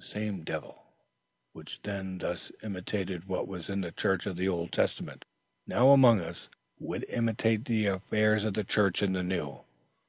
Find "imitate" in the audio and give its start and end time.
7.08-7.66